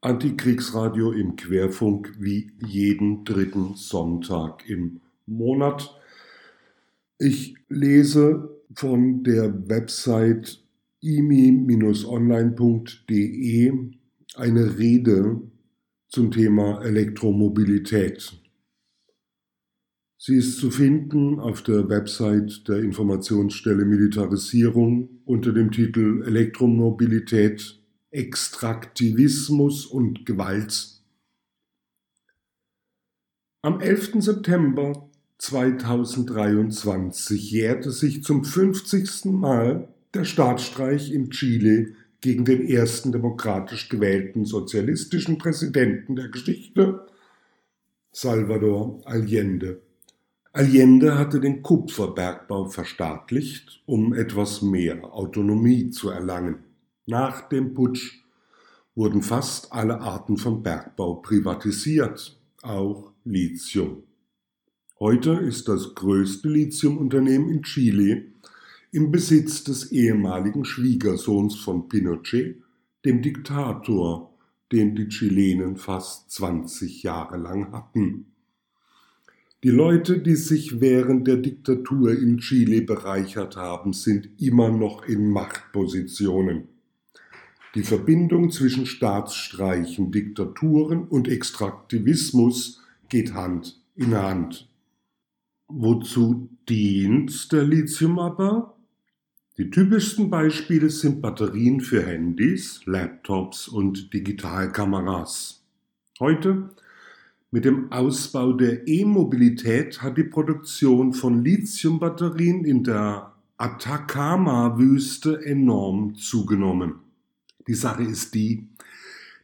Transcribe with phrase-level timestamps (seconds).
[0.00, 5.92] Antikriegsradio im Querfunk wie jeden dritten Sonntag im Monat.
[7.18, 10.62] Ich lese von der Website
[11.00, 12.12] imi-online.de
[14.36, 15.40] eine Rede
[16.08, 18.40] zum Thema Elektromobilität.
[20.16, 27.77] Sie ist zu finden auf der Website der Informationsstelle Militarisierung unter dem Titel Elektromobilität
[28.10, 31.02] Extraktivismus und Gewalt.
[33.62, 34.22] Am 11.
[34.22, 39.26] September 2023 jährte sich zum 50.
[39.26, 47.06] Mal der Staatsstreich in Chile gegen den ersten demokratisch gewählten sozialistischen Präsidenten der Geschichte,
[48.10, 49.80] Salvador Allende.
[50.52, 56.64] Allende hatte den Kupferbergbau verstaatlicht, um etwas mehr Autonomie zu erlangen.
[57.10, 58.22] Nach dem Putsch
[58.94, 64.02] wurden fast alle Arten von Bergbau privatisiert, auch Lithium.
[65.00, 68.26] Heute ist das größte Lithiumunternehmen in Chile
[68.92, 72.60] im Besitz des ehemaligen Schwiegersohns von Pinochet,
[73.06, 74.34] dem Diktator,
[74.70, 78.26] den die Chilenen fast 20 Jahre lang hatten.
[79.64, 85.30] Die Leute, die sich während der Diktatur in Chile bereichert haben, sind immer noch in
[85.30, 86.68] Machtpositionen.
[87.74, 94.68] Die Verbindung zwischen Staatsstreichen, Diktaturen und Extraktivismus geht Hand in Hand.
[95.68, 98.74] Wozu dient der Lithiumabbau?
[99.58, 105.62] Die typischsten Beispiele sind Batterien für Handys, Laptops und Digitalkameras.
[106.20, 106.70] Heute,
[107.50, 117.07] mit dem Ausbau der E-Mobilität, hat die Produktion von Lithiumbatterien in der Atacama-Wüste enorm zugenommen.
[117.68, 118.66] Die Sache ist die,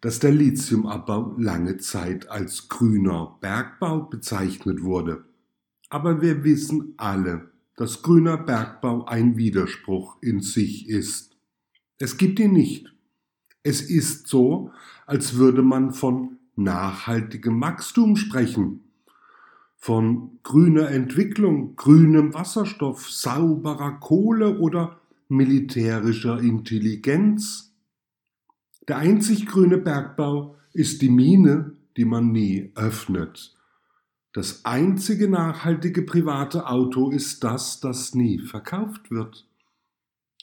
[0.00, 5.24] dass der Lithiumabbau lange Zeit als grüner Bergbau bezeichnet wurde.
[5.90, 11.36] Aber wir wissen alle, dass grüner Bergbau ein Widerspruch in sich ist.
[11.98, 12.92] Es gibt ihn nicht.
[13.62, 14.70] Es ist so,
[15.06, 18.80] als würde man von nachhaltigem Wachstum sprechen,
[19.76, 27.75] von grüner Entwicklung, grünem Wasserstoff, sauberer Kohle oder militärischer Intelligenz.
[28.88, 33.56] Der einzig grüne Bergbau ist die Mine, die man nie öffnet.
[34.32, 39.48] Das einzige nachhaltige private Auto ist das, das nie verkauft wird.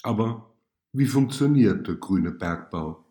[0.01, 0.53] Aber
[0.91, 3.05] wie funktioniert der grüne Bergbau?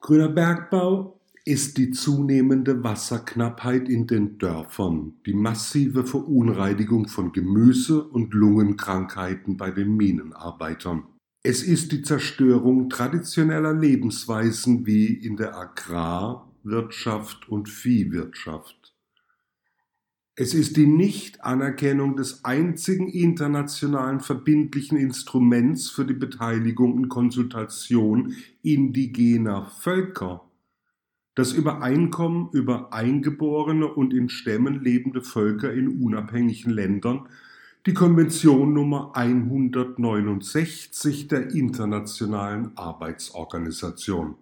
[0.00, 8.32] Grüner Bergbau ist die zunehmende Wasserknappheit in den Dörfern, die massive Verunreinigung von Gemüse und
[8.32, 11.13] Lungenkrankheiten bei den Minenarbeitern.
[11.46, 18.94] Es ist die Zerstörung traditioneller Lebensweisen wie in der Agrarwirtschaft und Viehwirtschaft.
[20.36, 29.66] Es ist die Nichtanerkennung des einzigen internationalen verbindlichen Instruments für die Beteiligung und Konsultation indigener
[29.66, 30.50] Völker.
[31.34, 37.28] Das Übereinkommen über eingeborene und in Stämmen lebende Völker in unabhängigen Ländern
[37.86, 44.36] die Konvention Nummer 169 der Internationalen Arbeitsorganisation.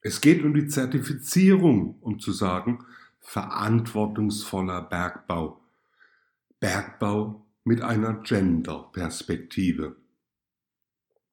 [0.00, 2.86] Es geht um die Zertifizierung, um zu sagen,
[3.20, 5.60] verantwortungsvoller Bergbau.
[6.58, 9.96] Bergbau mit einer Gender-Perspektive.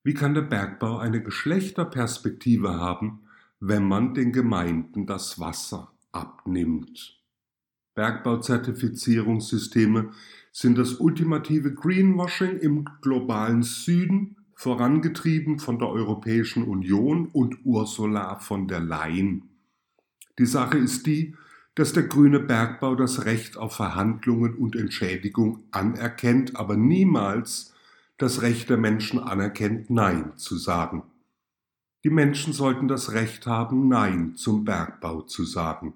[0.04, 3.30] Wie kann der Bergbau eine Geschlechterperspektive haben,
[3.62, 7.23] wenn man den Gemeinden das Wasser abnimmt?
[7.96, 10.12] Bergbauzertifizierungssysteme
[10.52, 18.68] sind das ultimative Greenwashing im globalen Süden, vorangetrieben von der Europäischen Union und Ursula von
[18.68, 19.50] der Leyen.
[20.40, 21.36] Die Sache ist die,
[21.76, 27.74] dass der grüne Bergbau das Recht auf Verhandlungen und Entschädigung anerkennt, aber niemals
[28.18, 31.04] das Recht der Menschen anerkennt, Nein zu sagen.
[32.04, 35.96] Die Menschen sollten das Recht haben, Nein zum Bergbau zu sagen.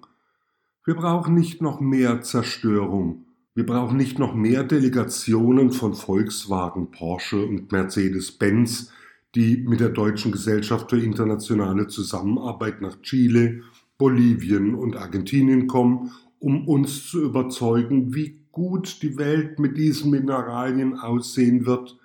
[0.88, 3.26] Wir brauchen nicht noch mehr Zerstörung.
[3.54, 8.90] Wir brauchen nicht noch mehr Delegationen von Volkswagen, Porsche und Mercedes-Benz,
[9.34, 13.64] die mit der Deutschen Gesellschaft für internationale Zusammenarbeit nach Chile,
[13.98, 20.98] Bolivien und Argentinien kommen, um uns zu überzeugen, wie gut die Welt mit diesen Mineralien
[20.98, 21.98] aussehen wird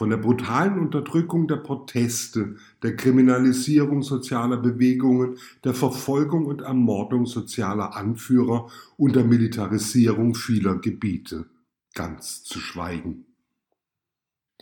[0.00, 7.94] von der brutalen Unterdrückung der Proteste, der Kriminalisierung sozialer Bewegungen, der Verfolgung und Ermordung sozialer
[7.94, 11.50] Anführer und der Militarisierung vieler Gebiete
[11.92, 13.26] ganz zu schweigen.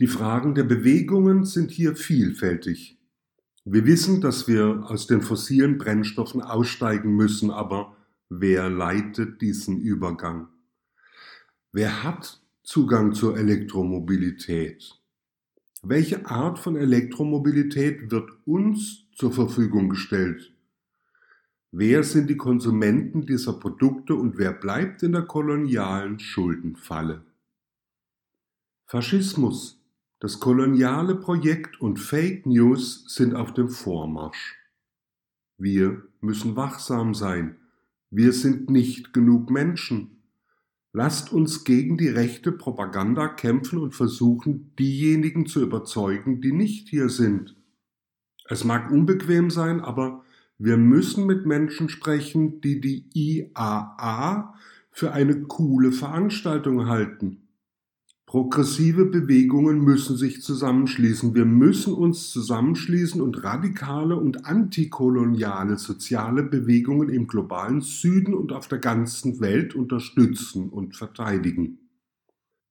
[0.01, 2.99] Die Fragen der Bewegungen sind hier vielfältig.
[3.63, 7.95] Wir wissen, dass wir aus den fossilen Brennstoffen aussteigen müssen, aber
[8.27, 10.49] wer leitet diesen Übergang?
[11.71, 14.98] Wer hat Zugang zur Elektromobilität?
[15.81, 20.53] Welche Art von Elektromobilität wird uns zur Verfügung gestellt?
[21.71, 27.23] Wer sind die Konsumenten dieser Produkte und wer bleibt in der kolonialen Schuldenfalle?
[28.87, 29.81] Faschismus,
[30.19, 34.57] das koloniale Projekt und Fake News sind auf dem Vormarsch.
[35.57, 37.55] Wir müssen wachsam sein.
[38.09, 40.18] Wir sind nicht genug Menschen.
[40.91, 47.09] Lasst uns gegen die rechte Propaganda kämpfen und versuchen, diejenigen zu überzeugen, die nicht hier
[47.09, 47.55] sind.
[48.47, 50.23] Es mag unbequem sein, aber
[50.57, 54.55] wir müssen mit Menschen sprechen, die die IAA
[54.91, 57.48] für eine coole Veranstaltung halten.
[58.29, 61.33] Progressive Bewegungen müssen sich zusammenschließen.
[61.33, 68.67] Wir müssen uns zusammenschließen und radikale und antikoloniale soziale Bewegungen im globalen Süden und auf
[68.67, 71.79] der ganzen Welt unterstützen und verteidigen.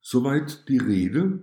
[0.00, 1.42] Soweit die Rede,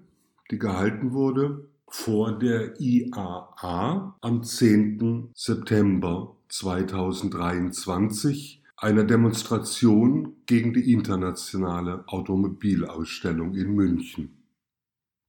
[0.50, 5.32] die gehalten wurde vor der IAA am 10.
[5.34, 14.44] September 2023 einer Demonstration gegen die internationale Automobilausstellung in München.